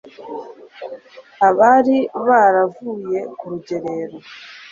abari 1.47 1.97
baravuye 2.27 3.19
ku 3.37 3.45
rugerero 3.51 4.17